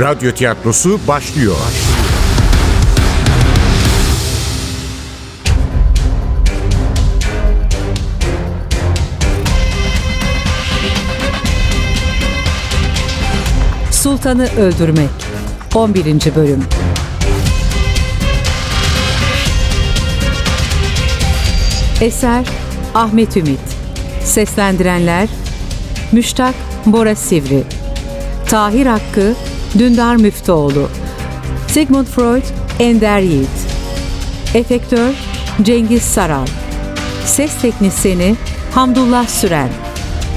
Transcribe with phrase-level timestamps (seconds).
[0.00, 1.56] Radyo tiyatrosu başlıyor.
[13.90, 15.08] Sultanı Öldürmek
[15.74, 16.04] 11.
[16.36, 16.64] Bölüm
[22.00, 22.46] Eser
[22.94, 23.60] Ahmet Ümit
[24.24, 25.28] Seslendirenler
[26.12, 26.54] Müştak
[26.86, 27.62] Bora Sivri
[28.46, 29.34] Tahir Hakkı
[29.74, 30.88] Dündar Müftüoğlu
[31.68, 32.42] Sigmund Freud
[32.80, 33.48] Ender Yiğit.
[34.54, 35.14] Efektör
[35.62, 36.46] Cengiz Saral.
[37.24, 38.34] Ses Teknisini
[38.74, 39.68] Hamdullah Süren.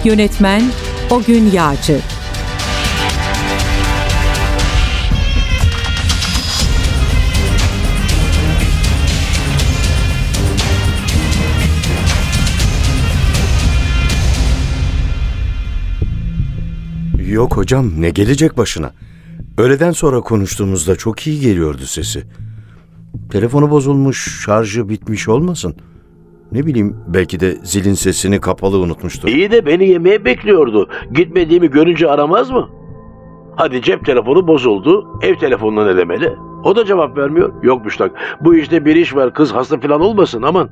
[0.04, 0.64] Yönetmen
[1.10, 2.00] Ogün Yağcı.
[17.28, 18.94] Yok hocam ne gelecek başına?
[19.58, 22.24] Öğleden sonra konuştuğumuzda çok iyi geliyordu sesi.
[23.32, 25.76] Telefonu bozulmuş, şarjı bitmiş olmasın?
[26.52, 29.28] Ne bileyim belki de zilin sesini kapalı unutmuştur.
[29.28, 30.90] İyi de beni yemeğe bekliyordu.
[31.14, 32.70] Gitmediğimi görünce aramaz mı?
[33.56, 35.20] Hadi cep telefonu bozuldu.
[35.22, 36.36] Ev telefonuna ne demeli?
[36.64, 37.64] O da cevap vermiyor.
[37.64, 38.12] Yok Müştak.
[38.42, 39.34] Bu işte bir iş var.
[39.34, 40.70] Kız hasta falan olmasın aman.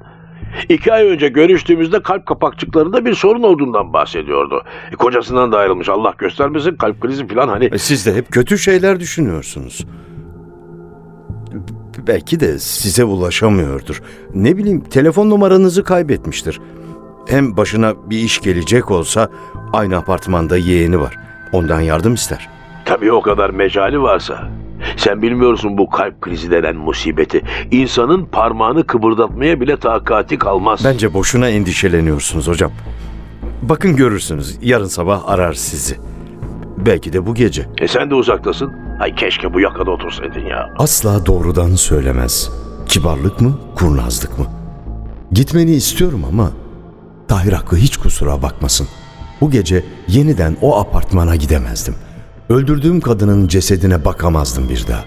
[0.69, 4.63] İki ay önce görüştüğümüzde kalp kapakçıklarında bir sorun olduğundan bahsediyordu.
[4.91, 5.89] E, kocasından da ayrılmış.
[5.89, 7.65] Allah göstermesin kalp krizi falan hani.
[7.65, 9.85] E, Siz de hep kötü şeyler düşünüyorsunuz.
[11.53, 14.01] B- Belki de size ulaşamıyordur.
[14.33, 16.59] Ne bileyim telefon numaranızı kaybetmiştir.
[17.27, 19.29] Hem başına bir iş gelecek olsa
[19.73, 21.15] aynı apartmanda yeğeni var.
[21.53, 22.49] Ondan yardım ister.
[22.85, 24.49] Tabii o kadar mecali varsa.
[24.97, 27.41] Sen bilmiyorsun bu kalp krizi denen musibeti.
[27.71, 30.81] İnsanın parmağını kıpırdatmaya bile takati kalmaz.
[30.85, 32.71] Bence boşuna endişeleniyorsunuz hocam.
[33.61, 35.97] Bakın görürsünüz yarın sabah arar sizi.
[36.77, 37.65] Belki de bu gece.
[37.77, 38.73] E sen de uzaktasın.
[38.99, 40.73] Ay keşke bu yakada otursaydın ya.
[40.77, 42.51] Asla doğrudan söylemez.
[42.87, 44.45] Kibarlık mı, kurnazlık mı?
[45.31, 46.51] Gitmeni istiyorum ama
[47.27, 48.87] Tahir Hakkı hiç kusura bakmasın.
[49.41, 51.95] Bu gece yeniden o apartmana gidemezdim.
[52.49, 55.05] Öldürdüğüm kadının cesedine bakamazdım bir daha.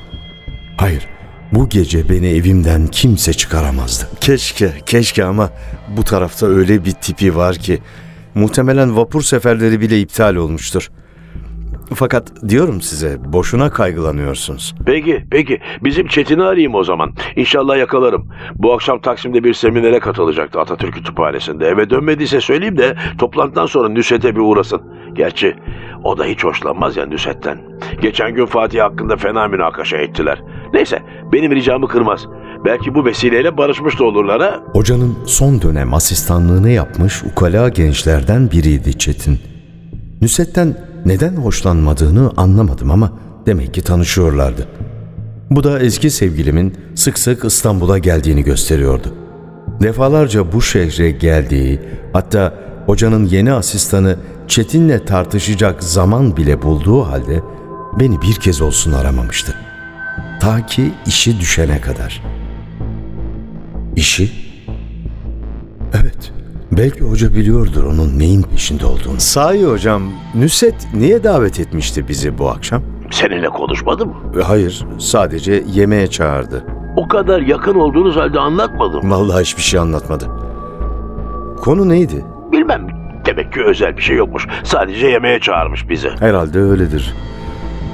[0.76, 1.08] Hayır,
[1.52, 4.08] bu gece beni evimden kimse çıkaramazdı.
[4.20, 5.50] Keşke, keşke ama
[5.96, 7.82] bu tarafta öyle bir tipi var ki
[8.34, 10.90] muhtemelen vapur seferleri bile iptal olmuştur.
[11.94, 14.74] Fakat diyorum size boşuna kaygılanıyorsunuz.
[14.86, 15.58] Peki, peki.
[15.84, 17.12] Bizim Çetin'i arayayım o zaman.
[17.36, 18.28] İnşallah yakalarım.
[18.54, 21.66] Bu akşam Taksim'de bir seminere katılacaktı Atatürk Kütüphanesi'nde.
[21.66, 24.82] Eve dönmediyse söyleyeyim de toplantıdan sonra Nüset'e bir uğrasın.
[25.14, 25.56] Gerçi
[26.04, 27.58] o da hiç hoşlanmaz ya Nüset'ten.
[28.02, 30.42] Geçen gün Fatih hakkında fena münakaşa ettiler.
[30.72, 32.26] Neyse, benim ricamı kırmaz.
[32.64, 34.60] Belki bu vesileyle barışmış da olurlar ha.
[34.72, 39.51] Hocanın son dönem asistanlığını yapmış ukala gençlerden biriydi Çetin.
[40.22, 43.12] Nüset'ten neden hoşlanmadığını anlamadım ama
[43.46, 44.68] demek ki tanışıyorlardı.
[45.50, 49.14] Bu da eski sevgilimin sık sık İstanbul'a geldiğini gösteriyordu.
[49.82, 51.80] Defalarca bu şehre geldiği,
[52.12, 52.54] hatta
[52.86, 54.16] hocanın yeni asistanı
[54.48, 57.42] Çetin'le tartışacak zaman bile bulduğu halde
[58.00, 59.54] beni bir kez olsun aramamıştı.
[60.40, 62.22] Ta ki işi düşene kadar.
[63.96, 64.32] İşi?
[66.00, 66.41] Evet.
[66.76, 69.20] Belki hoca biliyordur onun neyin peşinde olduğunu.
[69.20, 70.02] Sahi hocam,
[70.34, 72.82] Nüset niye davet etmişti bizi bu akşam?
[73.10, 74.14] Seninle konuşmadı mı?
[74.40, 76.64] E, Hayır, sadece yemeğe çağırdı.
[76.96, 79.10] O kadar yakın olduğunuz halde anlatmadım.
[79.10, 80.26] Vallahi hiçbir şey anlatmadı.
[81.60, 82.24] Konu neydi?
[82.52, 82.86] Bilmem.
[83.26, 84.46] Demek ki özel bir şey yokmuş.
[84.64, 86.08] Sadece yemeğe çağırmış bizi.
[86.18, 87.14] Herhalde öyledir.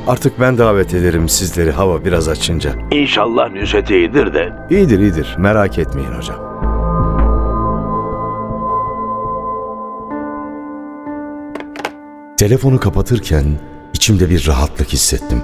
[0.07, 2.71] Artık ben davet ederim sizleri hava biraz açınca.
[2.91, 4.53] İnşallah Nüset iyidir de.
[4.71, 6.48] İyidir iyidir, merak etmeyin hocam.
[12.39, 13.45] Telefonu kapatırken
[13.95, 15.43] içimde bir rahatlık hissettim.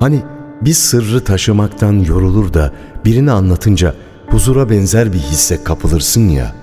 [0.00, 0.22] Hani
[0.60, 2.72] bir sırrı taşımaktan yorulur da
[3.04, 3.94] birini anlatınca
[4.26, 6.54] huzura benzer bir hisse kapılırsın ya.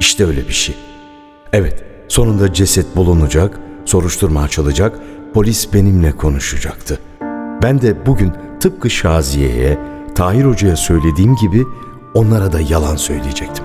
[0.00, 0.74] İşte öyle bir şey.
[1.52, 4.98] Evet, sonunda ceset bulunacak, soruşturma açılacak,
[5.34, 6.98] polis benimle konuşacaktı.
[7.62, 9.78] Ben de bugün tıpkı Şaziye'ye,
[10.14, 11.64] Tahir Hoca'ya söylediğim gibi
[12.14, 13.64] onlara da yalan söyleyecektim.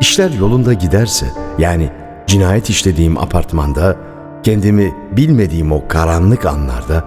[0.00, 1.26] İşler yolunda giderse,
[1.58, 1.90] yani
[2.26, 4.09] cinayet işlediğim apartmanda,
[4.42, 7.04] kendimi bilmediğim o karanlık anlarda,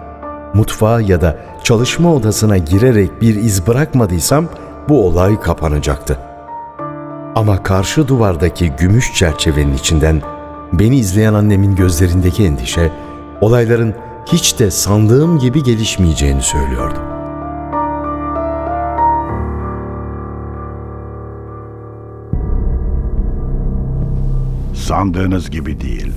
[0.53, 4.45] mutfağa ya da çalışma odasına girerek bir iz bırakmadıysam
[4.89, 6.17] bu olay kapanacaktı.
[7.35, 10.21] Ama karşı duvardaki gümüş çerçevenin içinden
[10.73, 12.91] beni izleyen annemin gözlerindeki endişe,
[13.41, 13.93] olayların
[14.25, 16.99] hiç de sandığım gibi gelişmeyeceğini söylüyordu.
[24.73, 26.13] Sandığınız gibi değil.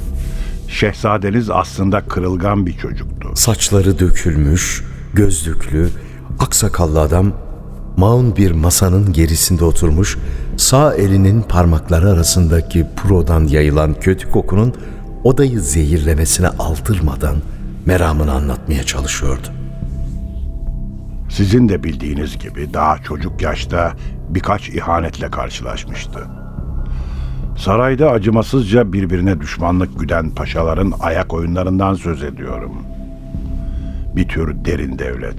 [0.68, 3.30] Şehzadeniz aslında kırılgan bir çocuktu.
[3.34, 4.84] Saçları dökülmüş,
[5.14, 5.88] gözlüklü,
[6.38, 7.32] aksakallı adam
[7.96, 10.18] maun bir masanın gerisinde oturmuş,
[10.56, 14.74] sağ elinin parmakları arasındaki purodan yayılan kötü kokunun
[15.24, 17.36] odayı zehirlemesine aldırmadan
[17.86, 19.48] meramını anlatmaya çalışıyordu.
[21.28, 23.92] Sizin de bildiğiniz gibi daha çocuk yaşta
[24.28, 26.20] birkaç ihanetle karşılaşmıştı.
[27.56, 32.72] Sarayda acımasızca birbirine düşmanlık güden paşaların ayak oyunlarından söz ediyorum.
[34.16, 35.36] Bir tür derin devlet.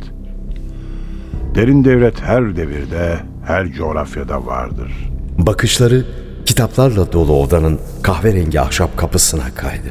[1.56, 4.92] Derin devlet her devirde, her coğrafyada vardır.
[5.38, 6.06] Bakışları
[6.46, 9.90] kitaplarla dolu odanın kahverengi ahşap kapısına kaydı.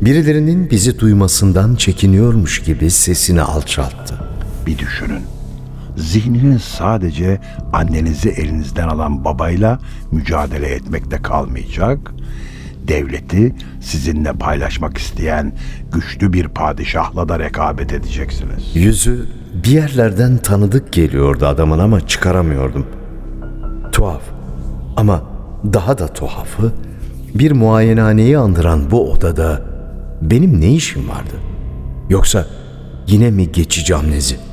[0.00, 4.14] Birilerinin bizi duymasından çekiniyormuş gibi sesini alçalttı.
[4.66, 5.22] Bir düşünün.
[5.96, 7.40] Zihniniz sadece
[7.72, 9.78] annenizi elinizden alan babayla
[10.10, 11.98] mücadele etmekte kalmayacak.
[12.88, 15.52] Devleti sizinle paylaşmak isteyen
[15.92, 18.70] güçlü bir padişahla da rekabet edeceksiniz.
[18.74, 19.26] Yüzü
[19.64, 22.86] bir yerlerden tanıdık geliyordu adamın ama çıkaramıyordum.
[23.92, 24.22] Tuhaf
[24.96, 25.22] ama
[25.72, 26.72] daha da tuhafı
[27.34, 29.62] bir muayenehaneyi andıran bu odada
[30.22, 31.34] benim ne işim vardı?
[32.10, 32.46] Yoksa
[33.06, 34.51] yine mi geçici amnezi?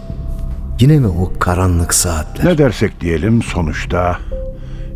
[0.79, 2.45] Yine mi o karanlık saatler?
[2.45, 4.19] Ne dersek diyelim sonuçta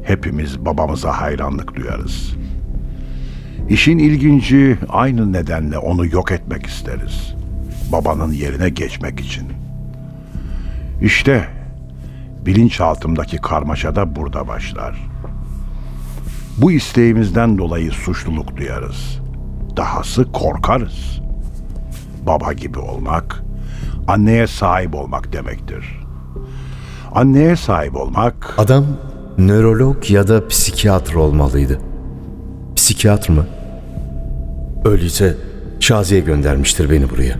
[0.03, 2.35] hepimiz babamıza hayranlık duyarız.
[3.69, 7.35] İşin ilginci aynı nedenle onu yok etmek isteriz.
[7.91, 9.47] Babanın yerine geçmek için.
[11.01, 11.47] İşte
[12.45, 15.09] bilinçaltımdaki karmaşa da burada başlar.
[16.57, 19.19] Bu isteğimizden dolayı suçluluk duyarız.
[19.77, 21.21] Dahası korkarız.
[22.25, 23.43] Baba gibi olmak,
[24.07, 25.99] anneye sahip olmak demektir.
[27.11, 28.85] Anneye sahip olmak Adam
[29.37, 31.79] nörolog ya da psikiyatr olmalıydı.
[32.75, 33.45] Psikiyatr mı?
[34.85, 35.37] Öyleyse
[35.79, 37.35] Şaziye göndermiştir beni buraya.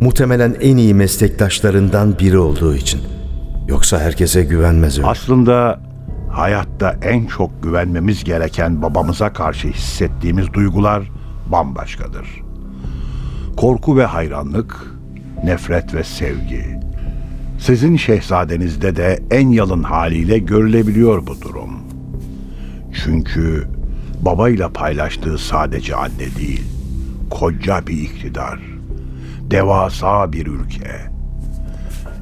[0.00, 3.00] Muhtemelen en iyi meslektaşlarından biri olduğu için.
[3.68, 5.08] Yoksa herkese güvenmez öyle.
[5.08, 5.80] aslında
[6.30, 11.10] hayatta en çok güvenmemiz gereken babamıza karşı hissettiğimiz duygular
[11.46, 12.26] bambaşkadır.
[13.56, 14.99] Korku ve hayranlık,
[15.44, 16.80] nefret ve sevgi.
[17.58, 21.70] Sizin şehzadenizde de en yalın haliyle görülebiliyor bu durum.
[23.04, 23.68] Çünkü
[24.22, 26.64] babayla paylaştığı sadece anne değil,
[27.30, 28.60] koca bir iktidar,
[29.50, 31.10] devasa bir ülke.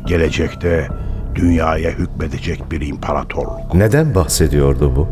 [0.06, 0.88] Gelecekte
[1.35, 3.75] dünyaya hükmedecek bir imparatorluk.
[3.75, 5.09] Neden bahsediyordu bu?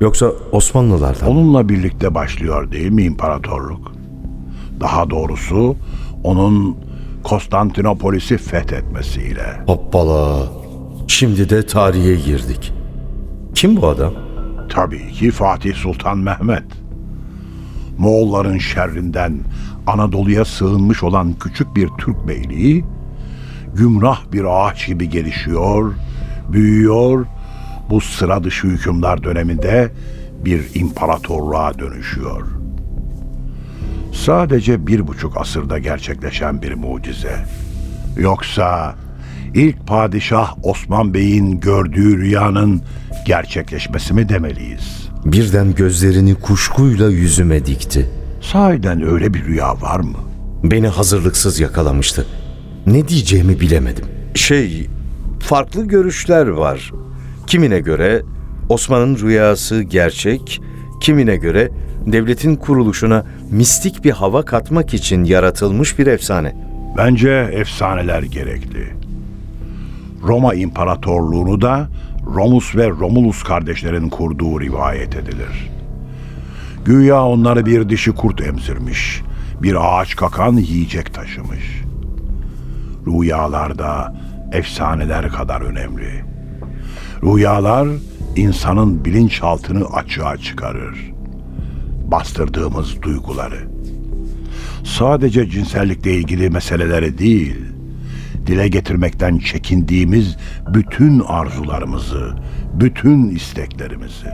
[0.00, 1.32] Yoksa Osmanlılardan?
[1.32, 1.40] mı?
[1.40, 3.92] Onunla birlikte başlıyor değil mi imparatorluk?
[4.80, 5.76] Daha doğrusu
[6.24, 6.76] onun
[7.24, 9.62] Konstantinopolis'i fethetmesiyle.
[9.66, 10.48] Hoppala.
[11.08, 12.72] Şimdi de tarihe girdik.
[13.54, 14.12] Kim bu adam?
[14.68, 16.64] Tabii ki Fatih Sultan Mehmet.
[17.98, 19.38] Moğolların şerrinden
[19.86, 22.84] Anadolu'ya sığınmış olan küçük bir Türk beyliği,
[23.74, 25.92] gümrah bir ağaç gibi gelişiyor,
[26.52, 27.26] büyüyor,
[27.90, 29.92] bu sıra dışı hükümdar döneminde
[30.44, 32.61] bir imparatorluğa dönüşüyor.
[34.12, 37.36] Sadece bir buçuk asırda gerçekleşen bir mucize.
[38.16, 38.94] Yoksa
[39.54, 42.82] ilk padişah Osman Bey'in gördüğü rüyanın
[43.26, 45.08] gerçekleşmesi mi demeliyiz?
[45.24, 48.10] Birden gözlerini kuşkuyla yüzüme dikti.
[48.40, 50.18] Sahiden öyle bir rüya var mı?
[50.64, 52.26] Beni hazırlıksız yakalamıştı.
[52.86, 54.04] Ne diyeceğimi bilemedim.
[54.34, 54.86] Şey,
[55.40, 56.92] farklı görüşler var.
[57.46, 58.22] Kimine göre
[58.68, 60.60] Osman'ın rüyası gerçek,
[61.00, 61.70] kimine göre
[62.06, 66.56] devletin kuruluşuna mistik bir hava katmak için yaratılmış bir efsane.
[66.96, 68.86] Bence efsaneler gerekli.
[70.22, 71.88] Roma İmparatorluğunu da
[72.26, 75.70] Romus ve Romulus kardeşlerin kurduğu rivayet edilir.
[76.84, 79.22] Güya onları bir dişi kurt emzirmiş,
[79.62, 81.82] bir ağaç kakan yiyecek taşımış.
[83.06, 84.14] Rüyalarda
[84.52, 86.24] efsaneler kadar önemli.
[87.22, 87.88] Rüyalar
[88.36, 91.11] insanın bilinçaltını açığa çıkarır.
[92.12, 93.68] Bastırdığımız duyguları
[94.84, 97.56] sadece cinsellikle ilgili meseleleri değil,
[98.46, 100.36] dile getirmekten çekindiğimiz
[100.74, 102.34] bütün arzularımızı,
[102.74, 104.26] bütün isteklerimizi.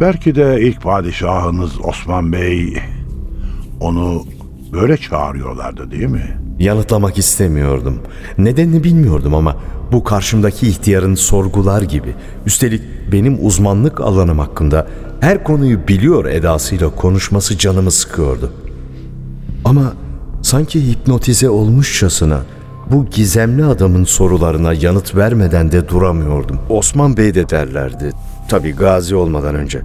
[0.00, 2.76] Belki de ilk padişahınız Osman Bey
[3.80, 4.24] onu
[4.72, 6.36] böyle çağırıyorlardı değil mi?
[6.58, 7.98] Yanıtlamak istemiyordum.
[8.38, 9.56] Nedenini bilmiyordum ama
[9.92, 12.14] bu karşımdaki ihtiyarın sorgular gibi,
[12.46, 12.82] üstelik
[13.12, 14.86] benim uzmanlık alanım hakkında
[15.20, 18.52] her konuyu biliyor edasıyla konuşması canımı sıkıyordu.
[19.64, 19.92] Ama
[20.42, 22.40] sanki hipnotize olmuşçasına
[22.90, 26.58] bu gizemli adamın sorularına yanıt vermeden de duramıyordum.
[26.68, 28.12] Osman Bey de derlerdi.
[28.48, 29.82] Tabii gazi olmadan önce.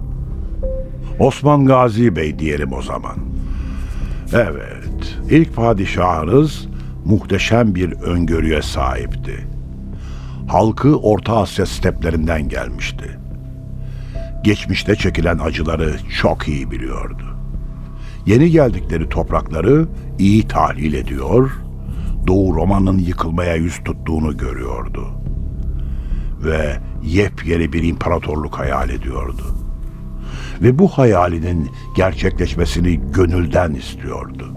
[1.18, 3.16] Osman Gazi Bey diyelim o zaman.
[4.32, 6.66] Evet, ilk padişahınız
[7.04, 9.47] muhteşem bir öngörüye sahipti.
[10.48, 13.18] Halkı Orta Asya steplerinden gelmişti.
[14.44, 17.22] Geçmişte çekilen acıları çok iyi biliyordu.
[18.26, 19.88] Yeni geldikleri toprakları
[20.18, 21.50] iyi tahlil ediyor,
[22.26, 25.08] Doğu Roma'nın yıkılmaya yüz tuttuğunu görüyordu.
[26.44, 29.44] Ve yepyeni bir imparatorluk hayal ediyordu.
[30.62, 34.54] Ve bu hayalinin gerçekleşmesini gönülden istiyordu.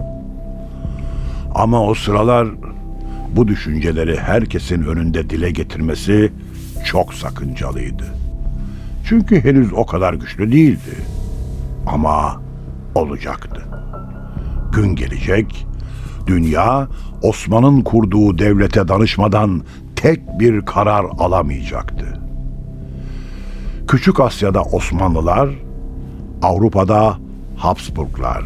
[1.54, 2.48] Ama o sıralar
[3.36, 6.32] bu düşünceleri herkesin önünde dile getirmesi
[6.84, 8.04] çok sakıncalıydı.
[9.04, 10.96] Çünkü henüz o kadar güçlü değildi.
[11.86, 12.42] Ama
[12.94, 13.62] olacaktı.
[14.72, 15.66] Gün gelecek,
[16.26, 16.88] dünya
[17.22, 19.62] Osman'ın kurduğu devlete danışmadan
[19.96, 22.20] tek bir karar alamayacaktı.
[23.88, 25.48] Küçük Asya'da Osmanlılar,
[26.42, 27.18] Avrupa'da
[27.56, 28.44] Habsburglar,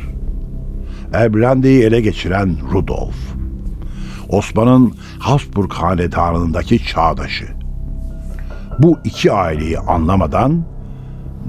[1.12, 3.35] Erblande'yi ele geçiren Rudolf,
[4.28, 7.46] Osman'ın Habsburg hanedanındaki çağdaşı.
[8.78, 10.64] Bu iki aileyi anlamadan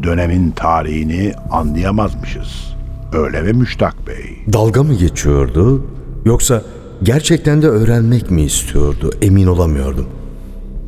[0.03, 2.77] dönemin tarihini anlayamazmışız.
[3.13, 4.53] Öyle mi Müştak Bey?
[4.53, 5.85] Dalga mı geçiyordu
[6.25, 6.61] yoksa
[7.03, 10.07] gerçekten de öğrenmek mi istiyordu emin olamıyordum.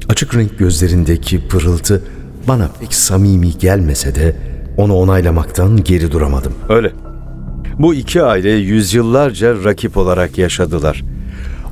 [0.09, 2.03] Açık renk gözlerindeki pırıltı
[2.47, 4.35] bana pek samimi gelmese de
[4.77, 6.53] onu onaylamaktan geri duramadım.
[6.69, 6.91] Öyle.
[7.79, 11.03] Bu iki aile yüzyıllarca rakip olarak yaşadılar.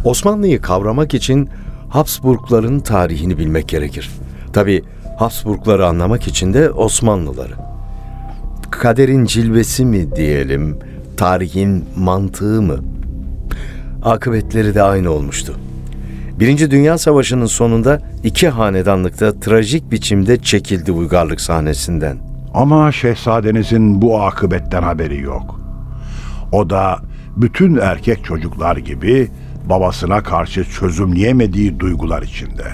[0.04, 1.50] Osmanlı'yı kavramak için
[1.89, 4.12] Habsburgların tarihini bilmek gerekir.
[4.54, 4.84] Tabi
[5.20, 7.54] Habsburgları anlamak için de Osmanlıları.
[8.72, 10.80] Kaderin cilvesi mi diyelim,
[11.18, 12.77] tarihin mantığı mı?
[14.04, 15.54] Akıbetleri de aynı olmuştu.
[16.39, 22.18] Birinci Dünya Savaşı'nın sonunda iki hanedanlıkta trajik biçimde çekildi uygarlık sahnesinden.
[22.54, 25.60] Ama şehzadenizin bu akıbetten haberi yok.
[26.51, 27.00] O da
[27.38, 29.30] bütün erkek çocuklar gibi
[29.70, 32.68] babasına karşı çözümleyemediği duygular içinde.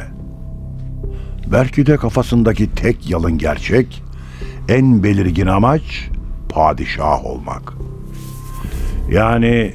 [1.51, 4.03] Belki de kafasındaki tek yalın gerçek,
[4.69, 6.09] en belirgin amaç
[6.49, 7.73] padişah olmak.
[9.11, 9.73] Yani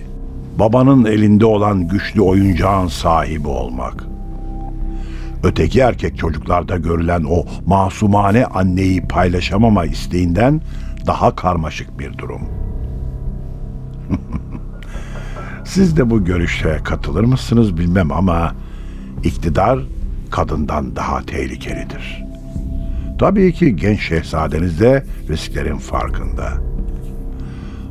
[0.59, 4.05] babanın elinde olan güçlü oyuncağın sahibi olmak.
[5.43, 10.61] Öteki erkek çocuklarda görülen o masumane anneyi paylaşamama isteğinden
[11.07, 12.68] daha karmaşık bir durum.
[15.69, 18.55] Siz de bu görüşe katılır mısınız bilmem ama
[19.25, 19.79] iktidar
[20.31, 22.25] kadından daha tehlikelidir.
[23.19, 26.53] Tabii ki genç şehzadeniz de risklerin farkında.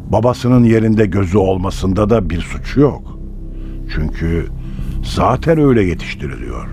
[0.09, 3.19] Babasının yerinde gözü olmasında da bir suç yok.
[3.95, 4.47] Çünkü
[5.03, 6.67] zaten öyle yetiştiriliyor.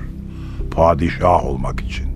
[0.71, 2.07] Padişah olmak için.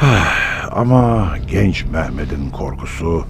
[0.72, 3.24] Ama genç Mehmet'in korkusu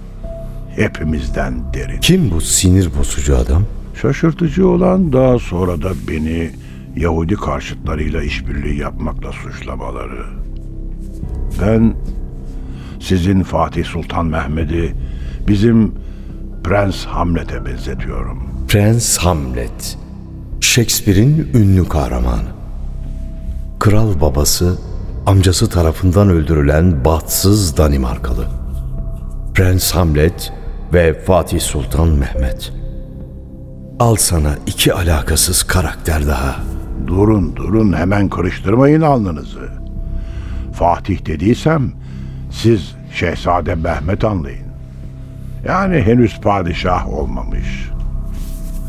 [0.75, 1.99] hepimizden derin.
[1.99, 3.63] Kim bu sinir bozucu adam?
[4.03, 6.51] Şaşırtıcı olan daha sonra da beni
[6.95, 10.25] Yahudi karşıtlarıyla işbirliği yapmakla suçlamaları.
[11.61, 11.93] Ben
[12.99, 14.95] sizin Fatih Sultan Mehmet'i
[15.47, 15.91] bizim
[16.63, 18.43] Prens Hamlet'e benzetiyorum.
[18.67, 19.97] Prens Hamlet.
[20.61, 22.49] Shakespeare'in ünlü kahramanı.
[23.79, 24.77] Kral babası
[25.25, 28.47] amcası tarafından öldürülen bahtsız Danimarkalı.
[29.53, 30.53] Prens Hamlet
[30.93, 32.82] ve Fatih Sultan Mehmet.
[33.99, 36.55] Al sana iki alakasız karakter daha.
[37.07, 39.69] Durun durun hemen karıştırmayın alnınızı.
[40.73, 41.91] Fatih dediysem
[42.51, 44.67] siz Şehzade Mehmet anlayın.
[45.67, 47.89] Yani henüz padişah olmamış.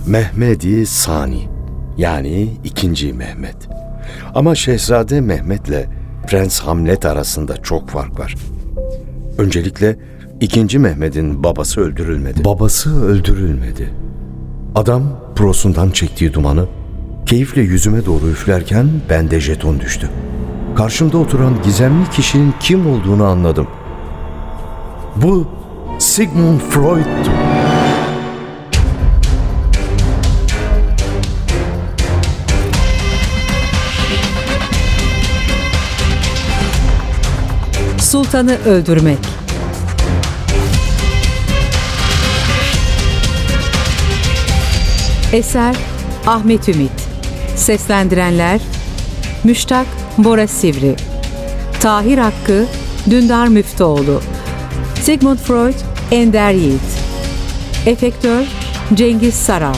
[0.07, 1.49] Mehmedi Sani
[1.97, 3.57] yani ikinci Mehmet.
[4.35, 5.87] Ama Şehzade Mehmet'le
[6.27, 8.35] Prens Hamlet arasında çok fark var.
[9.39, 9.97] Öncelikle
[10.41, 12.45] ikinci Mehmet'in babası öldürülmedi.
[12.45, 13.95] Babası öldürülmedi.
[14.75, 15.03] Adam
[15.37, 16.67] prosundan çektiği dumanı
[17.27, 20.11] keyifle yüzüme doğru üflerken bende jeton düştü.
[20.77, 23.67] Karşımda oturan gizemli kişinin kim olduğunu anladım.
[25.17, 25.49] Bu
[25.99, 27.31] Sigmund Freud'tu.
[37.99, 39.44] Sultanı öldürmek.
[45.35, 45.77] Eser
[46.27, 47.09] Ahmet Ümit.
[47.57, 48.61] Seslendirenler
[49.45, 49.87] Müştak
[50.19, 50.97] Bora Sivri.
[51.81, 52.67] Tahir Hakkı
[53.11, 54.21] Dündar Müftüoğlu.
[55.03, 55.75] Sigmund Freud
[56.11, 56.81] Ender Yiğit.
[57.87, 58.45] Efektör
[58.95, 59.75] Cengiz Saral.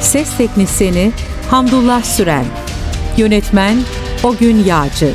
[0.00, 1.12] Ses Teknisini
[1.50, 2.44] Hamdullah Süren.
[3.16, 3.76] Yönetmen
[4.24, 5.14] Ogün Yağcı